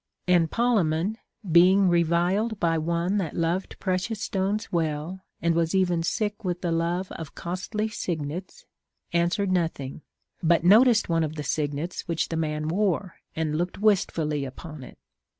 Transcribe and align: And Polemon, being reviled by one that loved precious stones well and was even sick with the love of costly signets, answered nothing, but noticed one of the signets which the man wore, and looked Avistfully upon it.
And 0.27 0.49
Polemon, 0.49 1.17
being 1.51 1.87
reviled 1.87 2.59
by 2.59 2.79
one 2.79 3.19
that 3.19 3.35
loved 3.35 3.77
precious 3.79 4.19
stones 4.19 4.71
well 4.71 5.21
and 5.43 5.53
was 5.53 5.75
even 5.75 6.01
sick 6.01 6.43
with 6.43 6.61
the 6.61 6.71
love 6.71 7.11
of 7.11 7.35
costly 7.35 7.87
signets, 7.87 8.65
answered 9.13 9.51
nothing, 9.51 10.01
but 10.41 10.63
noticed 10.63 11.07
one 11.07 11.23
of 11.23 11.35
the 11.35 11.43
signets 11.43 12.07
which 12.07 12.29
the 12.29 12.35
man 12.35 12.67
wore, 12.67 13.17
and 13.35 13.59
looked 13.59 13.77
Avistfully 13.79 14.43
upon 14.43 14.81
it. 14.83 14.97